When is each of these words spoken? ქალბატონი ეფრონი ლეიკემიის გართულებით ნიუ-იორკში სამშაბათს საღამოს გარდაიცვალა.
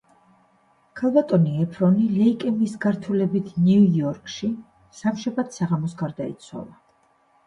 ქალბატონი 0.99 1.51
ეფრონი 1.63 2.07
ლეიკემიის 2.13 2.73
გართულებით 2.85 3.51
ნიუ-იორკში 3.65 4.49
სამშაბათს 5.01 5.61
საღამოს 5.61 5.95
გარდაიცვალა. 6.01 6.75